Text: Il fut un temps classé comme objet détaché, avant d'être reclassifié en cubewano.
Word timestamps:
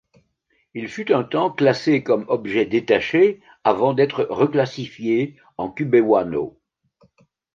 Il 0.73 0.87
fut 0.87 1.13
un 1.13 1.21
temps 1.23 1.51
classé 1.51 2.01
comme 2.01 2.25
objet 2.27 2.65
détaché, 2.65 3.39
avant 3.63 3.93
d'être 3.93 4.25
reclassifié 4.31 5.39
en 5.59 5.69
cubewano. 5.69 6.59